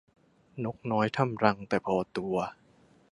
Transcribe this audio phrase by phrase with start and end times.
[0.63, 2.35] นกน้อยทำรังแต่พอตัว